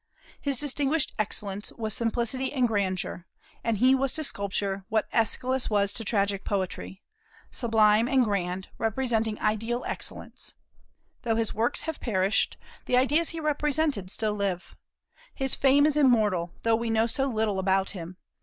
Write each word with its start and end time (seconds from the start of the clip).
His 0.41 0.59
distinguished 0.59 1.13
excellence 1.19 1.71
was 1.73 1.93
simplicity 1.93 2.51
and 2.53 2.67
grandeur; 2.67 3.27
and 3.63 3.77
he 3.77 3.93
was 3.93 4.13
to 4.13 4.23
sculpture 4.23 4.83
what 4.89 5.07
Aeschylus 5.13 5.69
was 5.69 5.93
to 5.93 6.03
tragic 6.03 6.43
poetry, 6.43 7.03
sublime 7.51 8.07
and 8.07 8.23
grand, 8.23 8.69
representing 8.79 9.39
ideal 9.39 9.83
excellence, 9.85 10.55
Though 11.21 11.35
his 11.35 11.53
works 11.53 11.83
have 11.83 11.99
perished, 11.99 12.57
the 12.87 12.97
ideas 12.97 13.29
he 13.29 13.39
represented 13.39 14.09
still 14.09 14.33
live. 14.33 14.75
His 15.35 15.53
fame 15.53 15.85
is 15.85 15.95
immortal, 15.95 16.55
though 16.63 16.75
we 16.75 16.89
know 16.89 17.05
so 17.05 17.27
little 17.27 17.59
about 17.59 17.91
him. 17.91 18.17